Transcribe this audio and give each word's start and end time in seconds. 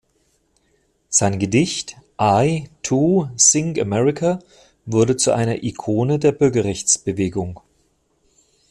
Sein 1.09 1.37
Gedicht 1.37 1.95
I, 2.19 2.69
Too, 2.81 3.29
Sing 3.35 3.79
America 3.79 4.39
wurde 4.87 5.15
zu 5.15 5.31
einer 5.31 5.61
Ikone 5.63 6.17
der 6.17 6.31
Bürgerrechtsbewegung. 6.31 7.59